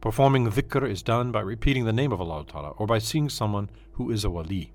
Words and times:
Performing 0.00 0.50
dhikr 0.50 0.88
is 0.88 1.02
done 1.02 1.30
by 1.30 1.40
repeating 1.40 1.84
the 1.84 1.92
name 1.92 2.10
of 2.10 2.22
Allah 2.22 2.46
Ta'ala 2.46 2.70
or 2.78 2.86
by 2.86 2.98
seeing 2.98 3.28
someone 3.28 3.68
who 3.92 4.10
is 4.10 4.24
a 4.24 4.30
wali. 4.30 4.72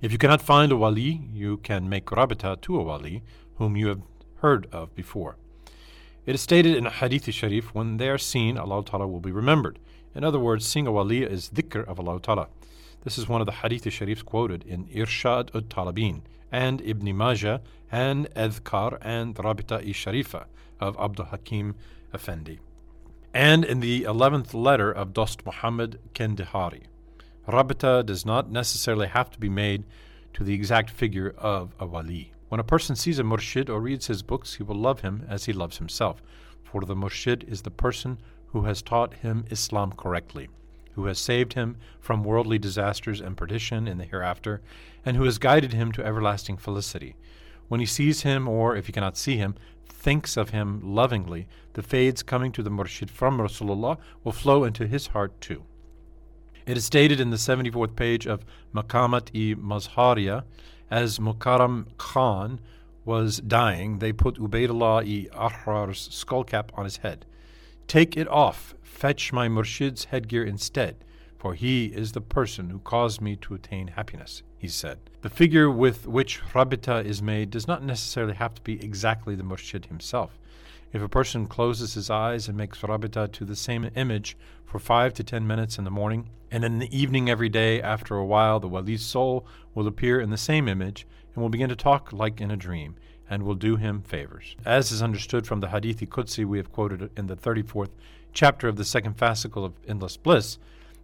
If 0.00 0.12
you 0.12 0.18
cannot 0.18 0.40
find 0.40 0.70
a 0.70 0.76
wali, 0.76 1.22
you 1.32 1.56
can 1.56 1.88
make 1.88 2.06
rabita 2.06 2.60
to 2.60 2.78
a 2.78 2.82
wali 2.84 3.24
whom 3.56 3.76
you 3.76 3.88
have 3.88 4.02
heard 4.36 4.68
of 4.70 4.94
before. 4.94 5.34
It 6.24 6.36
is 6.36 6.40
stated 6.40 6.76
in 6.76 6.84
hadith 6.84 7.28
sharif, 7.34 7.74
when 7.74 7.96
they 7.96 8.08
are 8.08 8.16
seen, 8.16 8.56
Allah 8.56 8.84
Ta'ala 8.84 9.08
will 9.08 9.18
be 9.18 9.32
remembered. 9.32 9.80
In 10.14 10.22
other 10.22 10.38
words, 10.38 10.68
seeing 10.68 10.86
a 10.86 10.92
wali 10.92 11.24
is 11.24 11.50
dhikr 11.50 11.84
of 11.88 11.98
Allah 11.98 12.20
Ta'ala. 12.20 12.46
This 13.02 13.18
is 13.18 13.28
one 13.28 13.40
of 13.40 13.46
the 13.46 13.60
hadith 13.64 13.86
sharifs 13.86 14.24
quoted 14.24 14.62
in 14.62 14.84
Irshad 14.86 15.52
ut 15.52 15.68
Talabin 15.68 16.20
and 16.52 16.80
Ibn 16.82 17.16
Majah 17.16 17.60
and 17.90 18.32
Adhkar 18.34 18.98
and 19.02 19.34
Rabita 19.34 19.78
i 19.78 19.90
Sharifa 19.90 20.44
of 20.78 20.96
Abdul 20.96 21.26
Hakim 21.26 21.74
Effendi. 22.14 22.60
And 23.32 23.64
in 23.64 23.78
the 23.78 24.02
11th 24.02 24.54
letter 24.54 24.90
of 24.90 25.12
Dost 25.12 25.46
Muhammad 25.46 26.00
Qandahari. 26.14 26.82
Rabita 27.46 28.04
does 28.04 28.26
not 28.26 28.50
necessarily 28.50 29.06
have 29.06 29.30
to 29.30 29.38
be 29.38 29.48
made 29.48 29.84
to 30.34 30.42
the 30.42 30.52
exact 30.52 30.90
figure 30.90 31.32
of 31.38 31.72
a 31.78 31.86
wali. 31.86 32.32
When 32.48 32.58
a 32.58 32.64
person 32.64 32.96
sees 32.96 33.20
a 33.20 33.22
murshid 33.22 33.68
or 33.68 33.80
reads 33.80 34.08
his 34.08 34.22
books, 34.22 34.54
he 34.54 34.64
will 34.64 34.74
love 34.74 35.02
him 35.02 35.24
as 35.28 35.44
he 35.44 35.52
loves 35.52 35.78
himself. 35.78 36.20
For 36.64 36.80
the 36.80 36.96
murshid 36.96 37.48
is 37.48 37.62
the 37.62 37.70
person 37.70 38.18
who 38.48 38.62
has 38.62 38.82
taught 38.82 39.14
him 39.14 39.44
Islam 39.48 39.92
correctly, 39.92 40.48
who 40.94 41.04
has 41.04 41.20
saved 41.20 41.52
him 41.52 41.76
from 42.00 42.24
worldly 42.24 42.58
disasters 42.58 43.20
and 43.20 43.36
perdition 43.36 43.86
in 43.86 43.98
the 43.98 44.06
hereafter, 44.06 44.60
and 45.04 45.16
who 45.16 45.22
has 45.22 45.38
guided 45.38 45.72
him 45.72 45.92
to 45.92 46.04
everlasting 46.04 46.56
felicity. 46.56 47.14
When 47.68 47.78
he 47.78 47.86
sees 47.86 48.22
him, 48.22 48.48
or 48.48 48.74
if 48.74 48.86
he 48.86 48.92
cannot 48.92 49.16
see 49.16 49.36
him, 49.36 49.54
thinks 49.90 50.36
of 50.36 50.50
him 50.50 50.80
lovingly, 50.82 51.46
the 51.74 51.82
fayds 51.82 52.24
coming 52.24 52.52
to 52.52 52.62
the 52.62 52.70
murshid 52.70 53.10
from 53.10 53.38
Rasulullah 53.38 53.98
will 54.24 54.32
flow 54.32 54.64
into 54.64 54.86
his 54.86 55.08
heart 55.08 55.40
too. 55.40 55.64
It 56.66 56.76
is 56.76 56.84
stated 56.84 57.20
in 57.20 57.30
the 57.30 57.36
74th 57.36 57.96
page 57.96 58.26
of 58.26 58.44
Maqamat 58.74 59.30
i 59.34 59.54
Mazhariya 59.60 60.44
as 60.90 61.18
Mukarram 61.18 61.86
Khan 61.98 62.60
was 63.04 63.38
dying, 63.38 63.98
they 63.98 64.12
put 64.12 64.36
Ubaidullah 64.36 65.02
i 65.02 65.36
Ahrar's 65.36 66.08
skullcap 66.08 66.70
on 66.74 66.84
his 66.84 66.98
head. 66.98 67.26
Take 67.86 68.16
it 68.16 68.28
off, 68.28 68.74
fetch 68.82 69.32
my 69.32 69.48
Murshid's 69.48 70.04
headgear 70.06 70.44
instead, 70.44 70.96
for 71.40 71.54
he 71.54 71.86
is 71.86 72.12
the 72.12 72.20
person 72.20 72.68
who 72.68 72.78
caused 72.80 73.22
me 73.22 73.34
to 73.34 73.54
attain 73.54 73.88
happiness, 73.88 74.42
he 74.58 74.68
said. 74.68 74.98
The 75.22 75.30
figure 75.30 75.70
with 75.70 76.06
which 76.06 76.42
Rabita 76.52 77.02
is 77.02 77.22
made 77.22 77.48
does 77.48 77.66
not 77.66 77.82
necessarily 77.82 78.34
have 78.34 78.54
to 78.56 78.60
be 78.60 78.74
exactly 78.84 79.34
the 79.34 79.42
Murshid 79.42 79.86
himself. 79.86 80.38
If 80.92 81.00
a 81.00 81.08
person 81.08 81.46
closes 81.46 81.94
his 81.94 82.10
eyes 82.10 82.46
and 82.46 82.58
makes 82.58 82.82
Rabita 82.82 83.32
to 83.32 83.44
the 83.46 83.56
same 83.56 83.88
image 83.94 84.36
for 84.66 84.78
five 84.78 85.14
to 85.14 85.24
ten 85.24 85.46
minutes 85.46 85.78
in 85.78 85.84
the 85.84 85.90
morning, 85.90 86.28
and 86.50 86.62
in 86.62 86.78
the 86.78 86.94
evening 86.94 87.30
every 87.30 87.48
day, 87.48 87.80
after 87.80 88.16
a 88.16 88.26
while, 88.26 88.60
the 88.60 88.68
wali's 88.68 89.02
soul 89.02 89.46
will 89.74 89.86
appear 89.86 90.20
in 90.20 90.28
the 90.28 90.36
same 90.36 90.68
image 90.68 91.06
and 91.34 91.40
will 91.40 91.48
begin 91.48 91.70
to 91.70 91.76
talk 91.76 92.12
like 92.12 92.42
in 92.42 92.50
a 92.50 92.56
dream 92.56 92.96
and 93.30 93.44
will 93.44 93.54
do 93.54 93.76
him 93.76 94.02
favors. 94.02 94.56
As 94.66 94.92
is 94.92 95.00
understood 95.00 95.46
from 95.46 95.60
the 95.60 95.68
Hadithi 95.68 96.06
Qudsi 96.06 96.44
we 96.44 96.58
have 96.58 96.70
quoted 96.70 97.10
in 97.16 97.28
the 97.28 97.36
34th 97.36 97.92
chapter 98.34 98.68
of 98.68 98.76
the 98.76 98.84
second 98.84 99.16
fascicle 99.16 99.64
of 99.64 99.72
Endless 99.88 100.18
Bliss, 100.18 100.58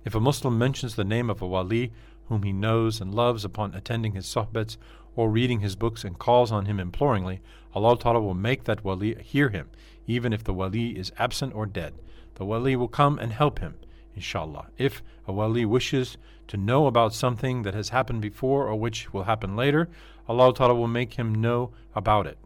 if 0.06 0.14
a 0.14 0.20
Muslim 0.20 0.56
mentions 0.56 0.94
the 0.94 1.04
name 1.04 1.28
of 1.28 1.42
a 1.42 1.46
wali 1.46 1.92
whom 2.28 2.44
he 2.44 2.52
knows 2.52 3.00
and 3.00 3.12
loves 3.12 3.44
upon 3.44 3.74
attending 3.74 4.12
his 4.12 4.24
sohbets 4.24 4.76
or 5.16 5.28
reading 5.28 5.60
his 5.60 5.74
books 5.74 6.04
and 6.04 6.16
calls 6.16 6.52
on 6.52 6.66
him 6.66 6.78
imploringly, 6.78 7.40
Allah 7.74 7.98
Ta'ala 7.98 8.20
will 8.20 8.32
make 8.32 8.64
that 8.64 8.84
wali 8.84 9.16
hear 9.16 9.48
him, 9.48 9.68
even 10.06 10.32
if 10.32 10.44
the 10.44 10.54
wali 10.54 10.96
is 10.96 11.10
absent 11.18 11.56
or 11.56 11.66
dead. 11.66 11.92
The 12.36 12.44
wali 12.44 12.76
will 12.76 12.86
come 12.86 13.18
and 13.18 13.32
help 13.32 13.58
him, 13.58 13.74
inshallah. 14.14 14.68
If 14.78 15.02
a 15.26 15.32
wali 15.32 15.64
wishes 15.64 16.16
to 16.46 16.56
know 16.56 16.86
about 16.86 17.12
something 17.12 17.62
that 17.64 17.74
has 17.74 17.88
happened 17.88 18.22
before 18.22 18.68
or 18.68 18.76
which 18.76 19.12
will 19.12 19.24
happen 19.24 19.56
later, 19.56 19.88
Allah 20.28 20.54
Ta'ala 20.54 20.74
will 20.76 20.86
make 20.86 21.14
him 21.14 21.34
know 21.34 21.72
about 21.96 22.28
it. 22.28 22.38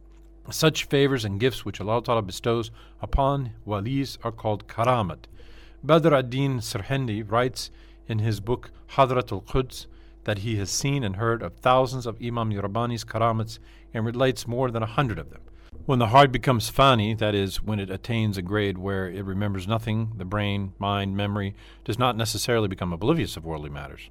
Such 0.51 0.85
favors 0.85 1.27
and 1.27 1.39
gifts 1.39 1.67
which 1.67 1.81
Allah 1.81 2.03
Ta'ala 2.03 2.23
bestows 2.23 2.71
upon 3.03 3.51
walis 3.67 4.17
are 4.25 4.33
called 4.33 4.67
karamat. 4.67 5.27
Badr 5.83 6.15
ad-Din 6.15 6.59
Sirhindi 6.59 7.23
writes 7.23 7.71
in 8.07 8.19
his 8.19 8.39
book 8.41 8.71
Hadrat 8.97 9.33
al-Quds 9.33 9.87
that 10.25 10.41
he 10.41 10.57
has 10.57 10.71
seen 10.71 11.03
and 11.03 11.17
heard 11.17 11.43
of 11.43 11.55
thousands 11.55 12.05
of 12.05 12.21
Imam 12.23 12.51
Rabbani's 12.51 13.03
karamats 13.03 13.59
and 13.95 14.05
relates 14.05 14.47
more 14.47 14.71
than 14.71 14.83
a 14.83 14.87
hundred 14.87 15.19
of 15.19 15.31
them. 15.31 15.41
When 15.87 15.99
the 15.99 16.09
heart 16.09 16.33
becomes 16.33 16.69
fani, 16.69 17.15
that 17.15 17.35
is, 17.35 17.63
when 17.63 17.81
it 17.81 17.89
attains 17.89 18.37
a 18.37 18.43
grade 18.43 18.77
where 18.77 19.09
it 19.09 19.25
remembers 19.25 19.67
nothing, 19.67 20.13
the 20.19 20.27
brain, 20.27 20.75
mind, 20.79 21.17
memory 21.17 21.55
does 21.83 21.99
not 21.99 22.15
necessarily 22.15 22.69
become 22.69 22.93
oblivious 22.93 23.39
of 23.39 23.47
worldly 23.47 23.71
matters. 23.71 24.11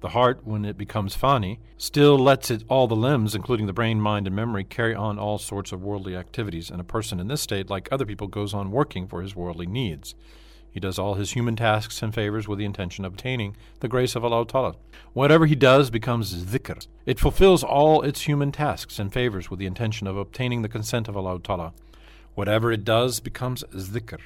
The 0.00 0.08
heart, 0.08 0.40
when 0.44 0.64
it 0.64 0.78
becomes 0.78 1.14
fani, 1.14 1.60
still 1.76 2.18
lets 2.18 2.50
it 2.50 2.64
all 2.68 2.88
the 2.88 2.96
limbs, 2.96 3.34
including 3.34 3.66
the 3.66 3.74
brain, 3.74 4.00
mind, 4.00 4.26
and 4.26 4.34
memory, 4.34 4.64
carry 4.64 4.94
on 4.94 5.18
all 5.18 5.36
sorts 5.36 5.72
of 5.72 5.82
worldly 5.82 6.16
activities, 6.16 6.70
and 6.70 6.80
a 6.80 6.84
person 6.84 7.20
in 7.20 7.28
this 7.28 7.42
state, 7.42 7.68
like 7.68 7.88
other 7.92 8.06
people, 8.06 8.28
goes 8.28 8.54
on 8.54 8.70
working 8.70 9.06
for 9.06 9.20
his 9.20 9.36
worldly 9.36 9.66
needs. 9.66 10.14
He 10.72 10.80
does 10.80 10.98
all 10.98 11.14
his 11.14 11.32
human 11.32 11.54
tasks 11.54 12.02
and 12.02 12.14
favors 12.14 12.48
with 12.48 12.58
the 12.58 12.64
intention 12.64 13.04
of 13.04 13.12
obtaining 13.12 13.56
the 13.80 13.88
grace 13.88 14.16
of 14.16 14.24
Allah 14.24 14.46
Ta'ala. 14.46 14.74
Whatever 15.12 15.44
he 15.44 15.54
does 15.54 15.90
becomes 15.90 16.44
dhikr. 16.44 16.86
It 17.04 17.20
fulfills 17.20 17.62
all 17.62 18.00
its 18.00 18.22
human 18.22 18.52
tasks 18.52 18.98
and 18.98 19.12
favors 19.12 19.50
with 19.50 19.58
the 19.58 19.66
intention 19.66 20.06
of 20.06 20.16
obtaining 20.16 20.62
the 20.62 20.70
consent 20.70 21.08
of 21.08 21.16
Allah 21.16 21.38
Ta'ala. 21.40 21.74
Whatever 22.34 22.72
it 22.72 22.84
does 22.84 23.20
becomes 23.20 23.62
dhikr. 23.64 24.20